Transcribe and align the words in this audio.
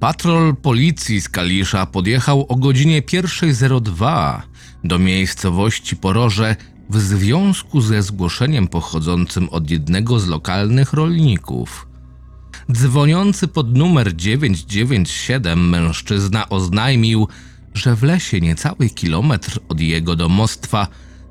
Patrol 0.00 0.56
policji 0.56 1.20
z 1.20 1.28
Kalisza 1.28 1.86
podjechał 1.86 2.46
o 2.48 2.56
godzinie 2.56 3.02
1.02 3.02 4.40
do 4.84 4.98
miejscowości 4.98 5.96
Poroże 5.96 6.56
w 6.90 6.98
związku 6.98 7.80
ze 7.80 8.02
zgłoszeniem 8.02 8.68
pochodzącym 8.68 9.48
od 9.48 9.70
jednego 9.70 10.20
z 10.20 10.26
lokalnych 10.26 10.92
rolników. 10.92 11.86
Dzwoniący 12.72 13.48
pod 13.48 13.76
numer 13.76 14.16
997 14.16 15.68
mężczyzna 15.68 16.48
oznajmił, 16.48 17.28
że 17.74 17.96
w 17.96 18.02
lesie 18.02 18.40
niecały 18.40 18.90
kilometr 18.90 19.60
od 19.68 19.80
jego 19.80 20.16
domostwa 20.16 20.86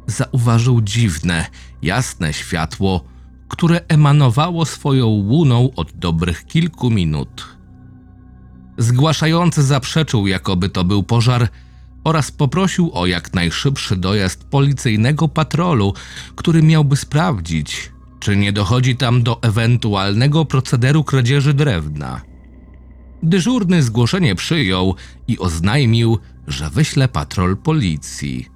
zauważył 0.08 0.82
dziwne, 0.82 1.46
jasne 1.82 2.34
światło, 2.34 3.04
które 3.48 3.82
emanowało 3.88 4.66
swoją 4.66 5.08
łuną 5.08 5.70
od 5.76 5.92
dobrych 5.92 6.46
kilku 6.46 6.90
minut. 6.90 7.59
Zgłaszający 8.80 9.64
zaprzeczył, 9.64 10.28
jakoby 10.28 10.70
to 10.70 10.84
był 10.84 11.04
pożar, 11.04 11.48
oraz 12.04 12.32
poprosił 12.32 12.92
o 12.94 13.06
jak 13.06 13.34
najszybszy 13.34 13.96
dojazd 13.96 14.44
policyjnego 14.44 15.28
patrolu, 15.28 15.94
który 16.36 16.64
miałby 16.64 16.96
sprawdzić, 16.96 17.92
czy 18.20 18.38
nie 18.38 18.54
dochodzi 18.54 18.96
tam 18.96 19.24
do 19.24 19.42
ewentualnego 19.42 20.46
procederu 20.46 21.04
kradzieży 21.04 21.54
drewna. 21.54 22.22
Dyżurny 23.24 23.84
zgłoszenie 23.84 24.36
przyjął 24.36 24.96
i 25.28 25.40
oznajmił, 25.40 26.18
że 26.48 26.70
wyśle 26.70 27.08
patrol 27.08 27.58
policji. 27.58 28.48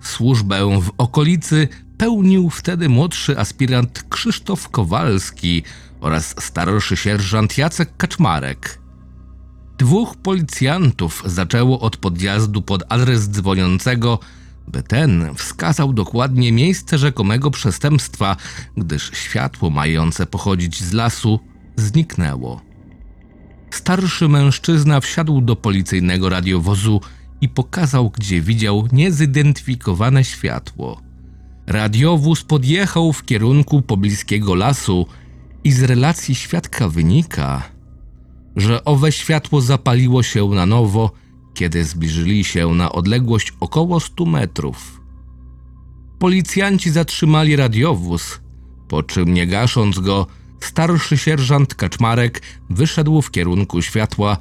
Służbę 0.00 0.80
w 0.82 0.90
okolicy 0.98 1.68
pełnił 1.98 2.50
wtedy 2.50 2.88
młodszy 2.88 3.38
aspirant 3.38 4.04
Krzysztof 4.08 4.68
Kowalski 4.68 5.62
oraz 6.00 6.34
starszy 6.38 6.96
sierżant 6.96 7.58
Jacek 7.58 7.96
Kaczmarek. 7.96 8.85
Dwóch 9.78 10.16
policjantów 10.16 11.22
zaczęło 11.26 11.80
od 11.80 11.96
podjazdu 11.96 12.62
pod 12.62 12.82
adres 12.88 13.30
dzwoniącego, 13.30 14.18
by 14.68 14.82
ten 14.82 15.34
wskazał 15.34 15.92
dokładnie 15.92 16.52
miejsce 16.52 16.98
rzekomego 16.98 17.50
przestępstwa, 17.50 18.36
gdyż 18.76 19.10
światło 19.14 19.70
mające 19.70 20.26
pochodzić 20.26 20.82
z 20.82 20.92
lasu 20.92 21.40
zniknęło. 21.76 22.60
Starszy 23.70 24.28
mężczyzna 24.28 25.00
wsiadł 25.00 25.40
do 25.40 25.56
policyjnego 25.56 26.28
radiowozu 26.28 27.00
i 27.40 27.48
pokazał, 27.48 28.10
gdzie 28.10 28.40
widział 28.40 28.88
niezidentyfikowane 28.92 30.24
światło. 30.24 31.00
Radiowóz 31.66 32.44
podjechał 32.44 33.12
w 33.12 33.24
kierunku 33.24 33.82
pobliskiego 33.82 34.54
lasu 34.54 35.06
i 35.64 35.72
z 35.72 35.82
relacji 35.82 36.34
świadka 36.34 36.88
wynika, 36.88 37.62
że 38.56 38.84
owe 38.84 39.12
światło 39.12 39.60
zapaliło 39.60 40.22
się 40.22 40.48
na 40.48 40.66
nowo, 40.66 41.10
kiedy 41.54 41.84
zbliżyli 41.84 42.44
się 42.44 42.68
na 42.68 42.92
odległość 42.92 43.52
około 43.60 44.00
100 44.00 44.24
metrów. 44.26 45.00
Policjanci 46.18 46.90
zatrzymali 46.90 47.56
radiowóz, 47.56 48.40
po 48.88 49.02
czym 49.02 49.34
nie 49.34 49.46
gasząc 49.46 49.98
go, 49.98 50.26
starszy 50.60 51.18
sierżant 51.18 51.74
Kaczmarek 51.74 52.42
wyszedł 52.70 53.22
w 53.22 53.30
kierunku 53.30 53.82
światła, 53.82 54.36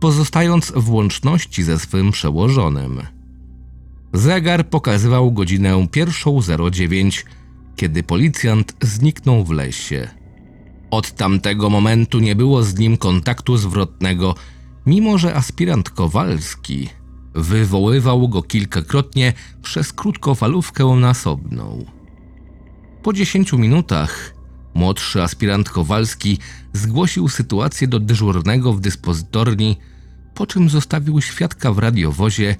pozostając 0.00 0.72
w 0.76 0.90
łączności 0.90 1.62
ze 1.62 1.78
swym 1.78 2.10
przełożonym. 2.10 3.02
Zegar 4.12 4.68
pokazywał 4.68 5.32
godzinę 5.32 5.72
1.09, 5.74 7.24
kiedy 7.76 8.02
policjant 8.02 8.76
zniknął 8.82 9.44
w 9.44 9.50
lesie. 9.50 10.17
Od 10.90 11.10
tamtego 11.12 11.70
momentu 11.70 12.18
nie 12.18 12.36
było 12.36 12.62
z 12.62 12.78
nim 12.78 12.96
kontaktu 12.96 13.56
zwrotnego, 13.56 14.34
mimo 14.86 15.18
że 15.18 15.34
aspirant 15.34 15.90
Kowalski 15.90 16.88
wywoływał 17.34 18.28
go 18.28 18.42
kilkakrotnie 18.42 19.32
przez 19.62 19.92
krótkofalówkę 19.92 20.84
nasobną. 20.86 21.84
Po 23.02 23.12
dziesięciu 23.12 23.58
minutach 23.58 24.34
młodszy 24.74 25.22
aspirant 25.22 25.70
Kowalski 25.70 26.38
zgłosił 26.72 27.28
sytuację 27.28 27.88
do 27.88 28.00
dyżurnego 28.00 28.72
w 28.72 28.80
dyspozytorni, 28.80 29.76
po 30.34 30.46
czym 30.46 30.68
zostawił 30.68 31.20
świadka 31.20 31.72
w 31.72 31.78
radiowozie 31.78 32.56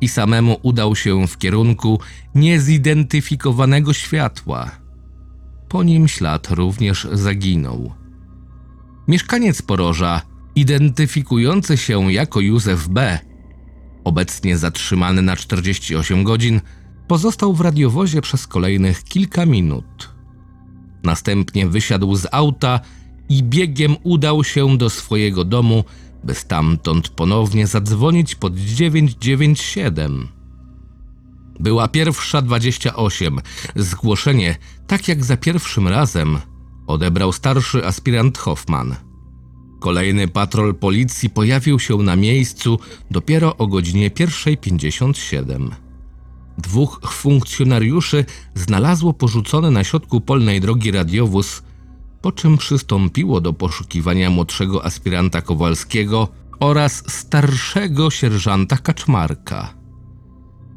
i 0.00 0.08
samemu 0.08 0.56
udał 0.62 0.96
się 0.96 1.26
w 1.26 1.38
kierunku 1.38 2.00
niezidentyfikowanego 2.34 3.92
światła. 3.92 4.81
Po 5.72 5.82
nim 5.82 6.08
ślad 6.08 6.50
również 6.50 7.08
zaginął. 7.12 7.92
Mieszkaniec 9.08 9.62
Poroża, 9.62 10.22
identyfikujący 10.54 11.76
się 11.76 12.12
jako 12.12 12.40
Józef 12.40 12.88
B., 12.88 13.18
obecnie 14.04 14.58
zatrzymany 14.58 15.22
na 15.22 15.36
48 15.36 16.24
godzin, 16.24 16.60
pozostał 17.08 17.54
w 17.54 17.60
radiowozie 17.60 18.20
przez 18.20 18.46
kolejnych 18.46 19.04
kilka 19.04 19.46
minut. 19.46 20.14
Następnie 21.02 21.66
wysiadł 21.66 22.16
z 22.16 22.26
auta 22.32 22.80
i 23.28 23.42
biegiem 23.42 23.96
udał 24.02 24.44
się 24.44 24.78
do 24.78 24.90
swojego 24.90 25.44
domu, 25.44 25.84
by 26.24 26.34
stamtąd 26.34 27.08
ponownie 27.08 27.66
zadzwonić 27.66 28.34
pod 28.34 28.56
997. 28.56 30.28
Była 31.62 31.88
pierwsza 31.88 32.42
28. 32.42 33.40
Zgłoszenie, 33.76 34.56
tak 34.86 35.08
jak 35.08 35.24
za 35.24 35.36
pierwszym 35.36 35.88
razem, 35.88 36.38
odebrał 36.86 37.32
starszy 37.32 37.86
aspirant 37.86 38.38
Hoffman. 38.38 38.96
Kolejny 39.80 40.28
patrol 40.28 40.74
policji 40.74 41.30
pojawił 41.30 41.78
się 41.78 41.96
na 41.96 42.16
miejscu 42.16 42.78
dopiero 43.10 43.56
o 43.56 43.66
godzinie 43.66 44.10
1.57. 44.10 45.70
Dwóch 46.58 47.00
funkcjonariuszy 47.12 48.24
znalazło 48.54 49.14
porzucony 49.14 49.70
na 49.70 49.84
środku 49.84 50.20
polnej 50.20 50.60
drogi 50.60 50.90
radiowóz, 50.90 51.62
po 52.22 52.32
czym 52.32 52.58
przystąpiło 52.58 53.40
do 53.40 53.52
poszukiwania 53.52 54.30
młodszego 54.30 54.84
aspiranta 54.84 55.42
Kowalskiego 55.42 56.28
oraz 56.60 57.04
starszego 57.06 58.10
sierżanta 58.10 58.76
Kaczmarka. 58.76 59.81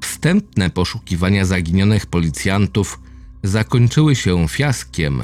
Wstępne 0.02 0.70
poszukiwania 0.70 1.46
zaginionych 1.46 2.06
policjantów 2.06 3.00
zakończyły 3.44 4.16
się 4.16 4.48
fiaskiem, 4.48 5.24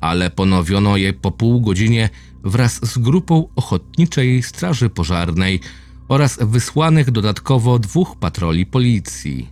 ale 0.00 0.30
ponowiono 0.30 0.96
je 0.96 1.12
po 1.12 1.30
pół 1.30 1.60
godzinie 1.60 2.10
wraz 2.44 2.86
z 2.86 2.98
grupą 2.98 3.48
ochotniczej 3.56 4.42
straży 4.42 4.90
pożarnej 4.90 5.60
oraz 6.08 6.38
wysłanych 6.40 7.10
dodatkowo 7.10 7.78
dwóch 7.78 8.16
patroli 8.16 8.66
policji. 8.66 9.48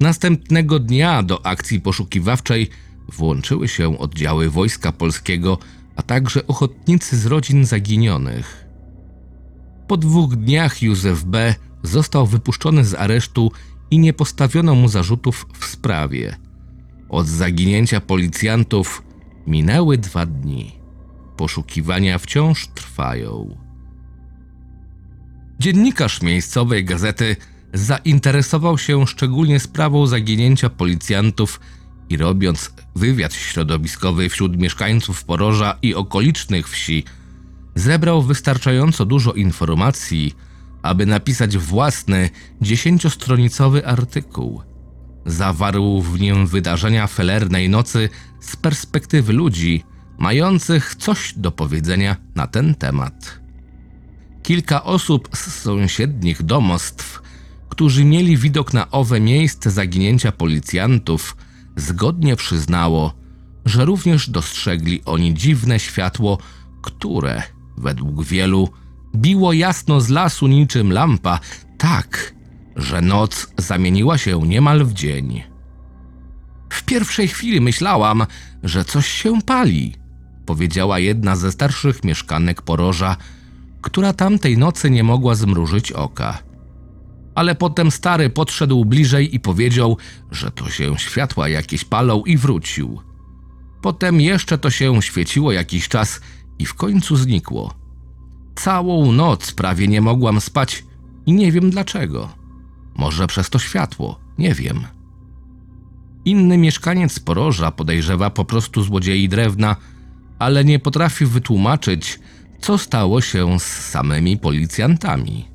Następnego 0.00 0.78
dnia 0.78 1.22
do 1.22 1.46
akcji 1.46 1.80
poszukiwawczej 1.80 2.68
włączyły 3.08 3.68
się 3.68 3.98
oddziały 3.98 4.50
Wojska 4.50 4.92
Polskiego, 4.92 5.58
a 5.96 6.02
także 6.02 6.46
ochotnicy 6.46 7.18
z 7.18 7.26
rodzin 7.26 7.64
zaginionych. 7.64 8.66
Po 9.88 9.96
dwóch 9.96 10.36
dniach 10.36 10.82
Józef 10.82 11.24
B. 11.24 11.54
został 11.82 12.26
wypuszczony 12.26 12.84
z 12.84 12.94
aresztu 12.94 13.52
i 13.90 13.98
nie 13.98 14.12
postawiono 14.12 14.74
mu 14.74 14.88
zarzutów 14.88 15.46
w 15.58 15.64
sprawie. 15.64 16.36
Od 17.08 17.26
zaginięcia 17.26 18.00
policjantów 18.00 19.02
minęły 19.46 19.98
dwa 19.98 20.26
dni. 20.26 20.72
Poszukiwania 21.36 22.18
wciąż 22.18 22.66
trwają. 22.66 23.56
Dziennikarz 25.58 26.22
miejscowej 26.22 26.84
gazety 26.84 27.36
zainteresował 27.74 28.78
się 28.78 29.06
szczególnie 29.06 29.60
sprawą 29.60 30.06
zaginięcia 30.06 30.70
policjantów 30.70 31.60
i 32.08 32.16
robiąc 32.16 32.72
wywiad 32.96 33.34
środowiskowy 33.34 34.28
wśród 34.28 34.56
mieszkańców 34.56 35.24
Poroża 35.24 35.78
i 35.82 35.94
okolicznych 35.94 36.68
wsi, 36.68 37.04
zebrał 37.74 38.22
wystarczająco 38.22 39.06
dużo 39.06 39.32
informacji, 39.32 40.34
aby 40.82 41.06
napisać 41.06 41.58
własny, 41.58 42.30
dziesięciostronicowy 42.60 43.86
artykuł. 43.86 44.62
Zawarł 45.26 46.00
w 46.00 46.20
nim 46.20 46.46
wydarzenia 46.46 47.06
felernej 47.06 47.68
nocy 47.68 48.08
z 48.40 48.56
perspektywy 48.56 49.32
ludzi, 49.32 49.84
mających 50.18 50.94
coś 50.94 51.34
do 51.36 51.52
powiedzenia 51.52 52.16
na 52.34 52.46
ten 52.46 52.74
temat. 52.74 53.40
Kilka 54.42 54.84
osób 54.84 55.28
z 55.34 55.54
sąsiednich 55.54 56.42
domostw, 56.42 57.22
którzy 57.68 58.04
mieli 58.04 58.36
widok 58.36 58.72
na 58.72 58.90
owe 58.90 59.20
miejsce 59.20 59.70
zaginięcia 59.70 60.32
policjantów, 60.32 61.36
zgodnie 61.76 62.36
przyznało, 62.36 63.14
że 63.64 63.84
również 63.84 64.30
dostrzegli 64.30 65.02
oni 65.04 65.34
dziwne 65.34 65.78
światło, 65.80 66.38
które, 66.82 67.42
według 67.78 68.24
wielu, 68.24 68.68
biło 69.14 69.52
jasno 69.52 70.00
z 70.00 70.08
lasu 70.08 70.46
niczym 70.46 70.92
lampa, 70.92 71.40
tak, 71.78 72.34
że 72.76 73.00
noc 73.00 73.52
zamieniła 73.58 74.18
się 74.18 74.40
niemal 74.42 74.84
w 74.84 74.92
dzień. 74.92 75.42
W 76.70 76.82
pierwszej 76.82 77.28
chwili 77.28 77.60
myślałam, 77.60 78.26
że 78.62 78.84
coś 78.84 79.08
się 79.08 79.42
pali, 79.42 79.94
powiedziała 80.46 80.98
jedna 80.98 81.36
ze 81.36 81.52
starszych 81.52 82.04
mieszkanek 82.04 82.62
Poroża, 82.62 83.16
która 83.80 84.12
tamtej 84.12 84.58
nocy 84.58 84.90
nie 84.90 85.04
mogła 85.04 85.34
zmrużyć 85.34 85.92
oka. 85.92 86.38
Ale 87.34 87.54
potem 87.54 87.90
stary 87.90 88.30
podszedł 88.30 88.84
bliżej 88.84 89.34
i 89.34 89.40
powiedział, 89.40 89.96
że 90.30 90.50
to 90.50 90.70
się 90.70 90.98
światła 90.98 91.48
jakieś 91.48 91.84
palą 91.84 92.22
i 92.24 92.36
wrócił. 92.36 93.00
Potem 93.82 94.20
jeszcze 94.20 94.58
to 94.58 94.70
się 94.70 95.02
świeciło 95.02 95.52
jakiś 95.52 95.88
czas 95.88 96.20
i 96.58 96.66
w 96.66 96.74
końcu 96.74 97.16
znikło. 97.16 97.81
Całą 98.54 99.12
noc 99.12 99.52
prawie 99.52 99.88
nie 99.88 100.00
mogłam 100.00 100.40
spać 100.40 100.84
i 101.26 101.32
nie 101.32 101.52
wiem 101.52 101.70
dlaczego. 101.70 102.28
Może 102.94 103.26
przez 103.26 103.50
to 103.50 103.58
światło, 103.58 104.20
nie 104.38 104.54
wiem. 104.54 104.86
Inny 106.24 106.58
mieszkaniec 106.58 107.18
Poroża 107.18 107.70
podejrzewa 107.70 108.30
po 108.30 108.44
prostu 108.44 108.82
złodziei 108.82 109.28
drewna, 109.28 109.76
ale 110.38 110.64
nie 110.64 110.78
potrafi 110.78 111.26
wytłumaczyć, 111.26 112.20
co 112.60 112.78
stało 112.78 113.20
się 113.20 113.60
z 113.60 113.64
samymi 113.64 114.38
policjantami. 114.38 115.48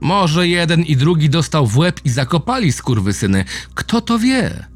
Może 0.00 0.48
jeden 0.48 0.82
i 0.82 0.96
drugi 0.96 1.30
dostał 1.30 1.66
w 1.66 1.78
łeb 1.78 2.00
i 2.04 2.10
zakopali 2.10 2.72
skurwysyny, 2.72 3.44
kto 3.74 4.00
to 4.00 4.18
wie? 4.18 4.66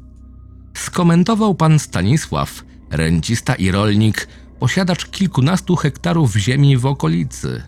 Skomentował 0.73 1.55
pan 1.55 1.79
Stanisław, 1.79 2.63
rencista 2.89 3.55
i 3.55 3.71
rolnik, 3.71 4.27
posiadacz 4.59 5.05
kilkunastu 5.05 5.75
hektarów 5.75 6.35
ziemi 6.35 6.77
w 6.77 6.85
okolicy. 6.85 7.63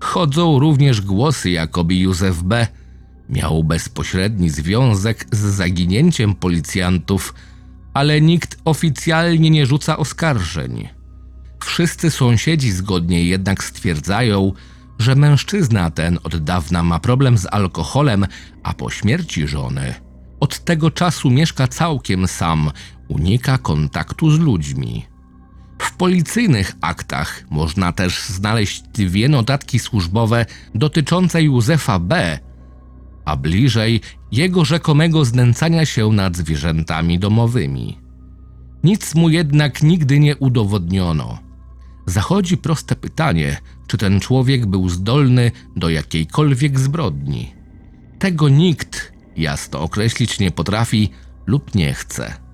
Chodzą 0.00 0.58
również 0.58 1.00
głosy, 1.00 1.50
jakoby 1.50 1.94
Józef 1.94 2.42
B. 2.42 2.66
miał 3.28 3.64
bezpośredni 3.64 4.50
związek 4.50 5.26
z 5.32 5.38
zaginięciem 5.38 6.34
policjantów, 6.34 7.34
ale 7.94 8.20
nikt 8.20 8.58
oficjalnie 8.64 9.50
nie 9.50 9.66
rzuca 9.66 9.96
oskarżeń. 9.96 10.88
Wszyscy 11.64 12.10
sąsiedzi 12.10 12.72
zgodnie 12.72 13.24
jednak 13.24 13.64
stwierdzają, 13.64 14.52
że 14.98 15.14
mężczyzna 15.14 15.90
ten 15.90 16.18
od 16.22 16.36
dawna 16.36 16.82
ma 16.82 16.98
problem 16.98 17.38
z 17.38 17.46
alkoholem, 17.50 18.26
a 18.62 18.74
po 18.74 18.90
śmierci 18.90 19.48
żony 19.48 19.94
od 20.40 20.64
tego 20.64 20.90
czasu 20.90 21.30
mieszka 21.30 21.68
całkiem 21.68 22.28
sam, 22.28 22.70
unika 23.08 23.58
kontaktu 23.58 24.30
z 24.30 24.38
ludźmi. 24.38 25.06
W 25.80 25.96
policyjnych 25.96 26.76
aktach 26.80 27.44
można 27.50 27.92
też 27.92 28.22
znaleźć 28.22 28.82
dwie 28.82 29.28
notatki 29.28 29.78
służbowe 29.78 30.46
dotyczące 30.74 31.42
Józefa 31.42 31.98
B., 31.98 32.38
a 33.24 33.36
bliżej 33.36 34.00
jego 34.32 34.64
rzekomego 34.64 35.24
znęcania 35.24 35.86
się 35.86 36.12
nad 36.12 36.36
zwierzętami 36.36 37.18
domowymi. 37.18 37.98
Nic 38.84 39.14
mu 39.14 39.28
jednak 39.28 39.82
nigdy 39.82 40.18
nie 40.18 40.36
udowodniono. 40.36 41.38
Zachodzi 42.06 42.56
proste 42.56 42.96
pytanie, 42.96 43.56
czy 43.86 43.98
ten 43.98 44.20
człowiek 44.20 44.66
był 44.66 44.88
zdolny 44.88 45.50
do 45.76 45.88
jakiejkolwiek 45.88 46.78
zbrodni. 46.78 47.54
Tego 48.18 48.48
nikt 48.48 49.12
jasno 49.36 49.80
określić 49.80 50.38
nie 50.38 50.50
potrafi 50.50 51.10
lub 51.46 51.74
nie 51.74 51.94
chce. 51.94 52.49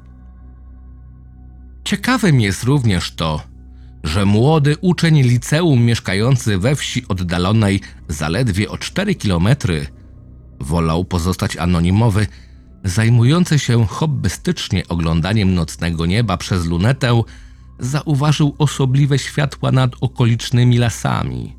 Ciekawym 1.86 2.40
jest 2.40 2.62
również 2.64 3.14
to, 3.14 3.42
że 4.04 4.24
młody 4.24 4.76
uczeń 4.80 5.22
liceum 5.22 5.84
mieszkający 5.84 6.58
we 6.58 6.76
wsi 6.76 7.08
oddalonej 7.08 7.80
zaledwie 8.08 8.70
o 8.70 8.78
4 8.78 9.14
kilometry 9.14 9.86
wolał 10.60 11.04
pozostać 11.04 11.56
anonimowy, 11.56 12.26
zajmujący 12.84 13.58
się 13.58 13.86
hobbystycznie 13.86 14.88
oglądaniem 14.88 15.54
nocnego 15.54 16.06
nieba 16.06 16.36
przez 16.36 16.66
lunetę, 16.66 17.22
zauważył 17.78 18.54
osobliwe 18.58 19.18
światła 19.18 19.72
nad 19.72 19.92
okolicznymi 20.00 20.78
lasami. 20.78 21.56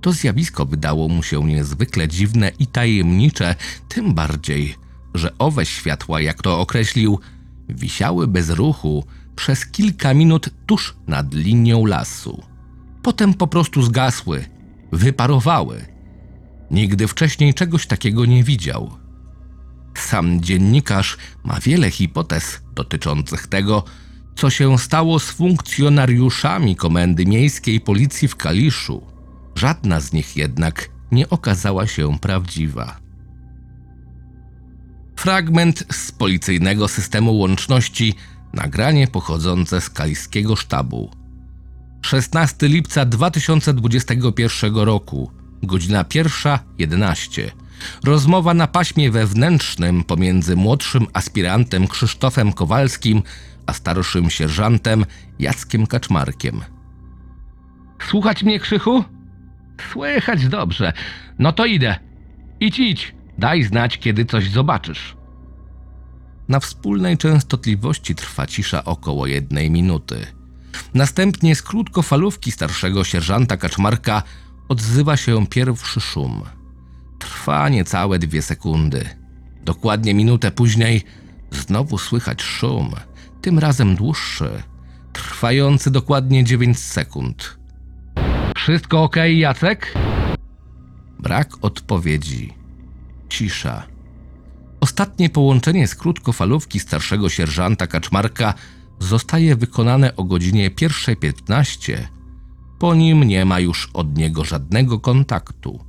To 0.00 0.12
zjawisko 0.12 0.66
wydało 0.66 1.08
mu 1.08 1.22
się 1.22 1.44
niezwykle 1.44 2.08
dziwne 2.08 2.52
i 2.58 2.66
tajemnicze, 2.66 3.54
tym 3.88 4.14
bardziej, 4.14 4.74
że 5.14 5.38
owe 5.38 5.66
światła, 5.66 6.20
jak 6.20 6.42
to 6.42 6.60
określił, 6.60 7.18
wisiały 7.68 8.26
bez 8.26 8.50
ruchu 8.50 9.04
przez 9.36 9.66
kilka 9.66 10.14
minut 10.14 10.50
tuż 10.66 10.94
nad 11.06 11.34
linią 11.34 11.86
lasu. 11.86 12.42
Potem 13.02 13.34
po 13.34 13.46
prostu 13.46 13.82
zgasły, 13.82 14.44
wyparowały. 14.92 15.86
Nigdy 16.70 17.08
wcześniej 17.08 17.54
czegoś 17.54 17.86
takiego 17.86 18.24
nie 18.24 18.44
widział. 18.44 18.90
Sam 19.94 20.40
dziennikarz 20.40 21.16
ma 21.44 21.60
wiele 21.60 21.90
hipotez 21.90 22.60
dotyczących 22.74 23.46
tego, 23.46 23.84
co 24.36 24.50
się 24.50 24.78
stało 24.78 25.18
z 25.18 25.30
funkcjonariuszami 25.30 26.76
Komendy 26.76 27.26
Miejskiej 27.26 27.80
Policji 27.80 28.28
w 28.28 28.36
Kaliszu. 28.36 29.02
Żadna 29.54 30.00
z 30.00 30.12
nich 30.12 30.36
jednak 30.36 30.88
nie 31.12 31.28
okazała 31.28 31.86
się 31.86 32.18
prawdziwa. 32.18 32.96
Fragment 35.16 35.84
z 35.92 36.12
policyjnego 36.12 36.88
systemu 36.88 37.38
łączności, 37.38 38.14
nagranie 38.54 39.08
pochodzące 39.08 39.80
z 39.80 39.90
kaliskiego 39.90 40.56
sztabu. 40.56 41.10
16 42.02 42.68
lipca 42.68 43.04
2021 43.04 44.76
roku, 44.76 45.30
godzina 45.62 46.04
1.11. 46.04 47.50
Rozmowa 48.04 48.54
na 48.54 48.66
paśmie 48.66 49.10
wewnętrznym 49.10 50.04
pomiędzy 50.04 50.56
młodszym 50.56 51.06
aspirantem 51.12 51.88
Krzysztofem 51.88 52.52
Kowalskim 52.52 53.22
a 53.66 53.72
starszym 53.72 54.30
sierżantem 54.30 55.04
Jackiem 55.38 55.86
Kaczmarkiem. 55.86 56.60
Słuchać 58.08 58.42
mnie, 58.42 58.60
Krzychu? 58.60 59.04
Słychać 59.92 60.48
dobrze. 60.48 60.92
No 61.38 61.52
to 61.52 61.66
idę. 61.66 61.96
Idź, 62.60 62.78
idź. 62.78 63.14
Daj 63.38 63.62
znać, 63.62 63.98
kiedy 63.98 64.24
coś 64.24 64.50
zobaczysz. 64.50 65.16
Na 66.48 66.60
wspólnej 66.60 67.18
częstotliwości 67.18 68.14
trwa 68.14 68.46
cisza 68.46 68.84
około 68.84 69.26
jednej 69.26 69.70
minuty. 69.70 70.26
Następnie 70.94 71.56
z 71.56 71.62
krótkofalówki 71.62 72.52
starszego 72.52 73.04
sierżanta 73.04 73.56
Kaczmarka 73.56 74.22
odzywa 74.68 75.16
się 75.16 75.46
pierwszy 75.46 76.00
szum. 76.00 76.42
Trwa 77.18 77.68
niecałe 77.68 78.18
dwie 78.18 78.42
sekundy. 78.42 79.08
Dokładnie 79.64 80.14
minutę 80.14 80.50
później 80.50 81.02
znowu 81.50 81.98
słychać 81.98 82.42
szum, 82.42 82.90
tym 83.42 83.58
razem 83.58 83.96
dłuższy, 83.96 84.62
trwający 85.12 85.90
dokładnie 85.90 86.44
9 86.44 86.78
sekund. 86.78 87.58
Wszystko 88.56 89.02
ok, 89.02 89.16
Jacek? 89.26 89.94
Brak 91.18 91.48
odpowiedzi. 91.60 92.54
Cisza. 93.28 93.82
Ostatnie 94.92 95.30
połączenie 95.30 95.86
z 95.86 95.94
krótkofalówki 95.94 96.80
starszego 96.80 97.28
sierżanta 97.28 97.86
Kaczmarka 97.86 98.54
zostaje 98.98 99.56
wykonane 99.56 100.16
o 100.16 100.24
godzinie 100.24 100.70
1.15. 100.70 101.96
Po 102.78 102.94
nim 102.94 103.24
nie 103.24 103.44
ma 103.44 103.60
już 103.60 103.90
od 103.94 104.18
niego 104.18 104.44
żadnego 104.44 105.00
kontaktu. 105.00 105.84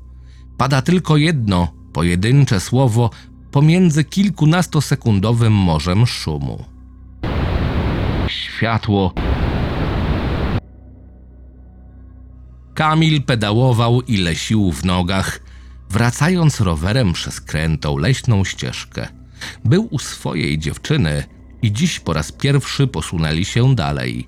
Pada 0.57 0.81
tylko 0.81 1.17
jedno, 1.17 1.67
pojedyncze 1.93 2.59
słowo 2.59 3.09
pomiędzy 3.51 4.03
kilkunastosekundowym 4.03 5.53
morzem 5.53 6.05
szumu. 6.05 6.65
Światło. 8.27 9.13
Kamil 12.73 13.23
pedałował 13.23 14.01
ile 14.01 14.35
sił 14.35 14.71
w 14.71 14.85
nogach, 14.85 15.39
wracając 15.93 16.61
rowerem 16.61 17.13
przez 17.13 17.41
krętą 17.41 17.97
leśną 17.97 18.43
ścieżkę. 18.43 19.07
Był 19.65 19.87
u 19.91 19.99
swojej 19.99 20.59
dziewczyny 20.59 21.23
i 21.61 21.71
dziś 21.71 21.99
po 21.99 22.13
raz 22.13 22.31
pierwszy 22.31 22.87
posunęli 22.87 23.45
się 23.45 23.75
dalej. 23.75 24.27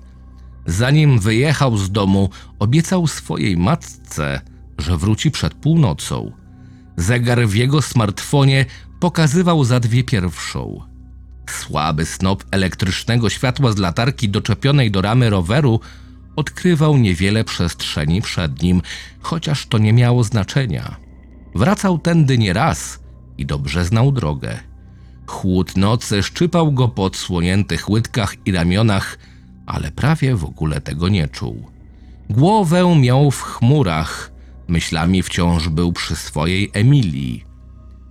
Zanim 0.66 1.18
wyjechał 1.18 1.76
z 1.76 1.90
domu, 1.90 2.30
obiecał 2.58 3.06
swojej 3.06 3.56
matce, 3.56 4.40
że 4.78 4.96
wróci 4.96 5.30
przed 5.30 5.54
północą. 5.54 6.32
Zegar 6.96 7.48
w 7.48 7.54
jego 7.54 7.82
smartfonie 7.82 8.64
pokazywał 9.00 9.64
za 9.64 9.80
dwie 9.80 10.04
pierwszą. 10.04 10.80
Słaby 11.50 12.06
snop 12.06 12.44
elektrycznego 12.50 13.30
światła 13.30 13.72
z 13.72 13.78
latarki 13.78 14.28
doczepionej 14.28 14.90
do 14.90 15.02
ramy 15.02 15.30
roweru 15.30 15.80
odkrywał 16.36 16.96
niewiele 16.96 17.44
przestrzeni 17.44 18.22
przed 18.22 18.62
nim, 18.62 18.82
chociaż 19.20 19.66
to 19.66 19.78
nie 19.78 19.92
miało 19.92 20.24
znaczenia. 20.24 21.05
Wracał 21.56 21.98
tędy 21.98 22.38
nie 22.38 22.52
raz 22.52 22.98
i 23.38 23.46
dobrze 23.46 23.84
znał 23.84 24.12
drogę. 24.12 24.58
Chłód 25.26 25.76
nocy 25.76 26.22
szczypał 26.22 26.72
go 26.72 26.88
po 26.88 27.04
odsłoniętych 27.04 27.90
łydkach 27.90 28.34
i 28.46 28.52
ramionach, 28.52 29.18
ale 29.66 29.90
prawie 29.90 30.36
w 30.36 30.44
ogóle 30.44 30.80
tego 30.80 31.08
nie 31.08 31.28
czuł. 31.28 31.70
Głowę 32.30 32.96
miał 33.00 33.30
w 33.30 33.42
chmurach, 33.42 34.32
myślami 34.68 35.22
wciąż 35.22 35.68
był 35.68 35.92
przy 35.92 36.16
swojej 36.16 36.70
Emilii. 36.72 37.44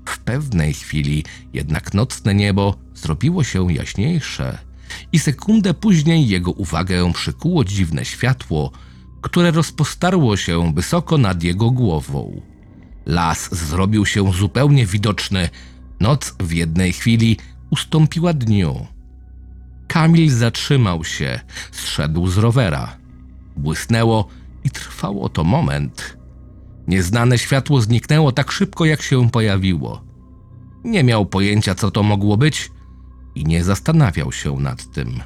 W 0.06 0.20
pewnej 0.20 0.74
chwili 0.74 1.24
jednak 1.54 1.94
nocne 1.94 2.36
niebo 2.36 2.76
zrobiło 2.94 3.44
się 3.44 3.74
jaśniejsze 3.74 4.58
i 5.12 5.20
sekundę 5.20 5.74
później 5.74 6.28
jego 6.28 6.52
uwagę 6.52 7.14
przykuło 7.14 7.64
dziwne 7.66 8.06
światło, 8.06 8.72
które 9.22 9.52
rozpostarło 9.52 10.38
się 10.38 10.74
wysoko 10.74 11.18
nad 11.18 11.44
jego 11.44 11.72
głową. 11.72 12.42
Las 13.06 13.56
zrobił 13.56 14.06
się 14.06 14.34
zupełnie 14.34 14.86
widoczny. 14.86 15.50
Noc 16.00 16.36
w 16.40 16.52
jednej 16.52 16.94
chwili 16.94 17.38
ustąpiła 17.70 18.34
dniu. 18.34 18.88
Kamil 19.88 20.30
zatrzymał 20.30 21.04
się, 21.04 21.40
zszedł 21.72 22.28
z 22.28 22.38
rowera. 22.38 22.98
Błysnęło 23.58 24.28
i 24.64 24.70
trwało 24.70 25.30
to 25.30 25.44
moment. 25.44 26.18
Nieznane 26.88 27.38
światło 27.38 27.82
zniknęło 27.82 28.32
tak 28.32 28.52
szybko, 28.52 28.86
jak 28.86 29.02
się 29.02 29.30
pojawiło. 29.30 30.04
Nie 30.84 31.04
miał 31.04 31.26
pojęcia, 31.26 31.76
co 31.76 31.92
to 31.92 32.04
mogło 32.04 32.38
być 32.38 32.72
i 33.36 33.46
nie 33.46 33.64
zastanawiał 33.64 34.32
się 34.32 34.56
nad 34.60 34.92
tym. 34.92 35.24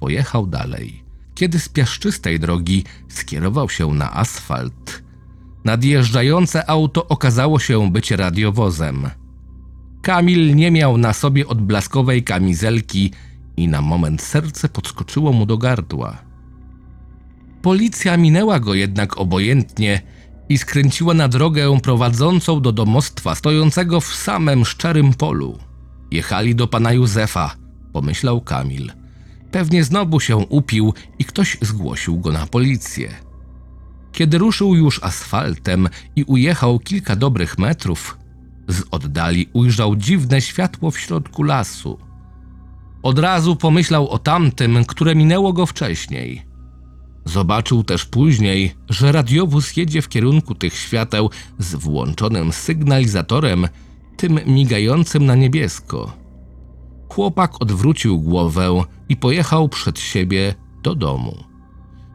Pojechał 0.00 0.46
dalej. 0.46 1.04
Kiedy 1.34 1.58
z 1.58 1.68
piaszczystej 1.68 2.40
drogi 2.40 2.84
skierował 3.08 3.68
się 3.68 3.94
na 3.94 4.12
asfalt, 4.16 5.02
nadjeżdżające 5.64 6.70
auto 6.70 7.08
okazało 7.08 7.58
się 7.58 7.90
być 7.90 8.10
radiowozem. 8.10 9.10
Kamil 10.02 10.56
nie 10.56 10.70
miał 10.70 10.98
na 10.98 11.12
sobie 11.12 11.48
odblaskowej 11.48 12.22
kamizelki 12.22 13.10
i 13.56 13.68
na 13.68 13.82
moment 13.82 14.22
serce 14.22 14.68
podskoczyło 14.68 15.32
mu 15.32 15.46
do 15.46 15.58
gardła. 15.58 16.18
Policja 17.62 18.16
minęła 18.16 18.60
go 18.60 18.74
jednak 18.74 19.18
obojętnie 19.18 20.02
i 20.48 20.58
skręciła 20.58 21.14
na 21.14 21.28
drogę 21.28 21.80
prowadzącą 21.80 22.60
do 22.60 22.72
domostwa 22.72 23.34
stojącego 23.34 24.00
w 24.00 24.14
samym 24.14 24.64
szczerym 24.64 25.14
polu. 25.14 25.58
Jechali 26.10 26.54
do 26.54 26.66
pana 26.68 26.92
Józefa, 26.92 27.56
pomyślał 27.92 28.40
Kamil. 28.40 28.92
Pewnie 29.50 29.84
znowu 29.84 30.20
się 30.20 30.36
upił 30.36 30.94
i 31.18 31.24
ktoś 31.24 31.58
zgłosił 31.60 32.18
go 32.18 32.32
na 32.32 32.46
policję. 32.46 33.31
Kiedy 34.22 34.38
ruszył 34.38 34.74
już 34.74 35.02
asfaltem 35.02 35.88
i 36.16 36.24
ujechał 36.24 36.78
kilka 36.78 37.16
dobrych 37.16 37.58
metrów, 37.58 38.18
z 38.68 38.82
oddali 38.90 39.48
ujrzał 39.52 39.96
dziwne 39.96 40.40
światło 40.40 40.90
w 40.90 40.98
środku 40.98 41.42
lasu. 41.42 41.98
Od 43.02 43.18
razu 43.18 43.56
pomyślał 43.56 44.08
o 44.08 44.18
tamtym, 44.18 44.84
które 44.84 45.14
minęło 45.14 45.52
go 45.52 45.66
wcześniej. 45.66 46.42
Zobaczył 47.24 47.84
też 47.84 48.04
później, 48.04 48.74
że 48.88 49.12
radiowóz 49.12 49.76
jedzie 49.76 50.02
w 50.02 50.08
kierunku 50.08 50.54
tych 50.54 50.74
świateł 50.74 51.30
z 51.58 51.74
włączonym 51.74 52.52
sygnalizatorem, 52.52 53.68
tym 54.16 54.40
migającym 54.46 55.26
na 55.26 55.34
niebiesko. 55.34 56.12
Chłopak 57.08 57.62
odwrócił 57.62 58.20
głowę 58.20 58.84
i 59.08 59.16
pojechał 59.16 59.68
przed 59.68 59.98
siebie 59.98 60.54
do 60.82 60.94
domu. 60.94 61.44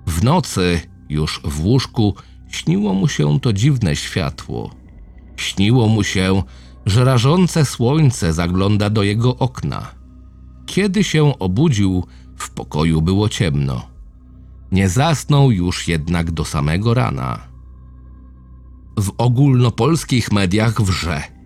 W 0.08 0.24
nocy, 0.24 0.82
już 1.10 1.42
w 1.44 1.66
łóżku, 1.66 2.16
śniło 2.48 2.94
mu 2.94 3.08
się 3.08 3.40
to 3.40 3.54
dziwne 3.54 3.96
światło. 3.96 4.72
Śniło 5.38 5.88
mu 5.88 6.04
się, 6.04 6.44
że 6.86 7.06
rażące 7.06 7.66
słońce 7.66 8.34
zagląda 8.34 8.90
do 8.90 9.04
jego 9.04 9.38
okna. 9.38 9.92
Kiedy 10.66 11.04
się 11.04 11.40
obudził, 11.40 12.06
w 12.36 12.50
pokoju 12.50 13.02
było 13.02 13.30
ciemno. 13.30 13.88
Nie 14.72 14.90
zasnął 14.90 15.52
już 15.52 15.88
jednak 15.88 16.32
do 16.32 16.46
samego 16.46 16.94
rana. 16.94 17.48
W 18.98 19.12
ogólnopolskich 19.18 20.32
mediach 20.32 20.82
wrze 20.82 21.38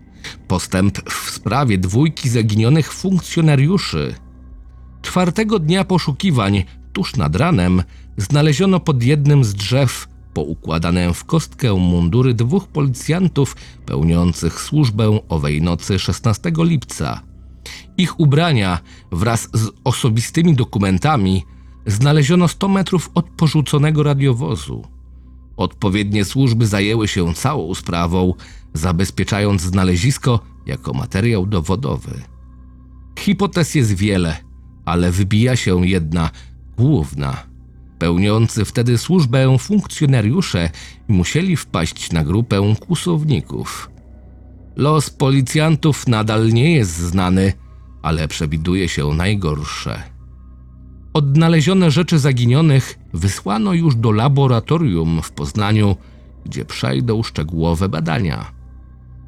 postęp 0.48 1.10
w 1.10 1.30
sprawie 1.30 1.78
dwójki 1.78 2.28
zaginionych 2.28 2.92
funkcjonariuszy. 2.92 4.14
Czwartego 5.02 5.58
dnia 5.58 5.84
poszukiwań, 5.84 6.64
tuż 6.92 7.16
nad 7.16 7.36
ranem, 7.36 7.82
znaleziono 8.16 8.80
pod 8.80 9.02
jednym 9.02 9.44
z 9.44 9.54
drzew 9.54 10.08
poukładane 10.34 11.14
w 11.14 11.24
kostkę 11.24 11.74
mundury 11.74 12.34
dwóch 12.34 12.68
policjantów 12.68 13.56
pełniących 13.86 14.60
służbę 14.60 15.20
owej 15.28 15.62
nocy 15.62 15.98
16 15.98 16.52
lipca. 16.58 17.20
Ich 17.98 18.20
ubrania 18.20 18.78
wraz 19.12 19.48
z 19.54 19.70
osobistymi 19.84 20.54
dokumentami 20.54 21.44
znaleziono 21.86 22.48
100 22.48 22.68
metrów 22.68 23.10
od 23.14 23.30
porzuconego 23.30 24.02
radiowozu. 24.02 24.84
Odpowiednie 25.56 26.24
służby 26.24 26.66
zajęły 26.66 27.08
się 27.08 27.34
całą 27.34 27.74
sprawą, 27.74 28.34
zabezpieczając 28.74 29.62
znalezisko 29.62 30.40
jako 30.66 30.92
materiał 30.92 31.46
dowodowy. 31.46 32.22
Hipotez 33.18 33.74
jest 33.74 33.94
wiele, 33.94 34.36
ale 34.84 35.10
wybija 35.10 35.56
się 35.56 35.86
jedna 35.86 36.30
główna. 36.78 37.36
Pełniący 37.98 38.64
wtedy 38.64 38.98
służbę 38.98 39.58
funkcjonariusze 39.58 40.70
musieli 41.08 41.56
wpaść 41.56 42.12
na 42.12 42.24
grupę 42.24 42.74
kłusowników. 42.80 43.90
Los 44.76 45.10
policjantów 45.10 46.08
nadal 46.08 46.48
nie 46.52 46.72
jest 46.72 46.96
znany, 46.96 47.52
ale 48.02 48.28
przewiduje 48.28 48.88
się 48.88 49.14
najgorsze. 49.14 50.02
Odnalezione 51.14 51.90
rzeczy 51.90 52.18
zaginionych 52.18 52.98
wysłano 53.12 53.72
już 53.72 53.96
do 53.96 54.12
laboratorium 54.12 55.22
w 55.22 55.32
Poznaniu, 55.32 55.96
gdzie 56.44 56.64
przejdą 56.64 57.22
szczegółowe 57.22 57.88
badania. 57.88 58.61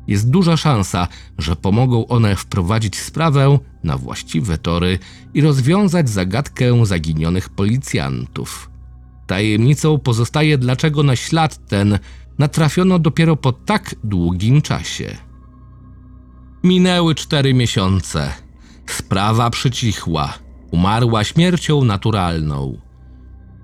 Jest 0.06 0.30
duża 0.30 0.56
szansa, 0.56 1.08
że 1.38 1.56
pomogą 1.56 2.06
one 2.06 2.37
wprowadzić 2.37 2.96
sprawę 2.96 3.58
na 3.84 3.99
właściwe 3.99 4.58
tory 4.58 4.99
i 5.34 5.40
rozwiązać 5.40 6.08
zagadkę 6.08 6.87
zaginionych 6.87 7.49
policjantów. 7.49 8.70
Tajemnicą 9.26 9.99
pozostaje, 9.99 10.58
dlaczego 10.58 11.02
na 11.02 11.16
ślad 11.16 11.66
ten 11.68 11.99
natrafiono 12.38 12.99
dopiero 12.99 13.37
po 13.37 13.52
tak 13.52 13.94
długim 14.04 14.62
czasie. 14.62 15.16
Minęły 16.62 17.14
cztery 17.14 17.54
miesiące. 17.54 18.32
Sprawa 18.87 19.50
przycichła 19.50 20.44
umarła 20.75 21.25
śmiercią 21.25 21.84
naturalną. 21.84 22.78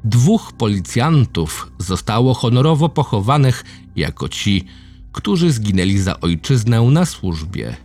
Dwóch 0.05 0.53
policjantów 0.53 1.73
zostało 1.79 2.35
honorowo 2.35 2.89
pochowanych 2.89 3.65
jako 3.97 4.29
ci, 4.29 4.65
którzy 5.13 5.53
zginęli 5.53 5.99
za 5.99 6.21
ojczyznę 6.21 6.81
na 6.83 7.07
służbie. 7.07 7.77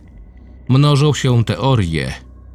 Mnożą 0.68 1.14
się 1.14 1.44
teorie. 1.44 2.12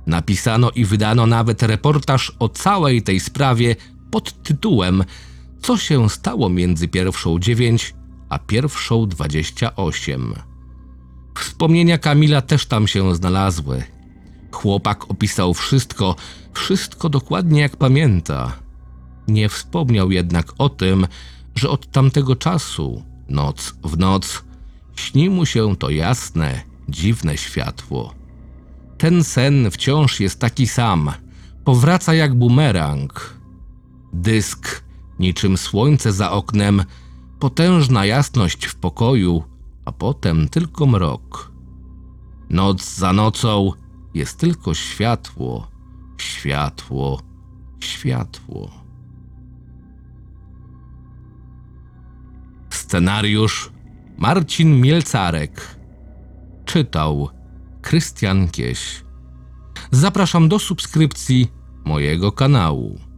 Napisano 0.07 0.71
i 0.71 0.85
wydano 0.85 1.27
nawet 1.27 1.63
reportaż 1.63 2.35
o 2.39 2.49
całej 2.49 3.01
tej 3.01 3.19
sprawie 3.19 3.75
pod 4.11 4.43
tytułem 4.43 5.03
Co 5.61 5.77
się 5.77 6.09
stało 6.09 6.49
między 6.49 6.87
pierwszą 6.87 7.39
dziewięć 7.39 7.93
a 8.29 8.39
pierwszą 8.39 9.07
dwadzieścia 9.07 9.75
osiem. 9.75 10.33
Wspomnienia 11.37 11.97
Kamila 11.97 12.41
też 12.41 12.65
tam 12.65 12.87
się 12.87 13.15
znalazły. 13.15 13.83
Chłopak 14.51 15.11
opisał 15.11 15.53
wszystko, 15.53 16.15
wszystko 16.53 17.09
dokładnie 17.09 17.61
jak 17.61 17.77
pamięta. 17.77 18.59
Nie 19.27 19.49
wspomniał 19.49 20.11
jednak 20.11 20.53
o 20.57 20.69
tym, 20.69 21.07
że 21.55 21.69
od 21.69 21.91
tamtego 21.91 22.35
czasu, 22.35 23.03
noc 23.29 23.75
w 23.83 23.97
noc, 23.97 24.43
śni 24.95 25.29
mu 25.29 25.45
się 25.45 25.75
to 25.75 25.89
jasne, 25.89 26.61
dziwne 26.89 27.37
światło. 27.37 28.13
Ten 28.97 29.23
sen 29.23 29.71
wciąż 29.71 30.19
jest 30.19 30.39
taki 30.39 30.67
sam, 30.67 31.11
powraca 31.63 32.13
jak 32.13 32.35
bumerang. 32.35 33.37
Dysk, 34.13 34.83
niczym 35.19 35.57
słońce 35.57 36.13
za 36.13 36.31
oknem, 36.31 36.83
potężna 37.39 38.05
jasność 38.05 38.65
w 38.65 38.75
pokoju, 38.75 39.43
a 39.85 39.91
potem 39.91 40.49
tylko 40.49 40.85
mrok. 40.85 41.51
Noc 42.49 42.95
za 42.95 43.13
nocą 43.13 43.71
jest 44.13 44.37
tylko 44.37 44.73
światło, 44.73 45.67
światło, 46.17 47.21
światło. 47.79 48.71
Scenariusz 52.69 53.71
Marcin 54.17 54.81
Mielcarek. 54.81 55.75
Czytał 56.65 57.29
Krystian 57.81 58.47
Kieś. 58.47 59.03
Zapraszam 59.91 60.49
do 60.49 60.59
subskrypcji 60.59 61.47
mojego 61.85 62.31
kanału. 62.31 63.10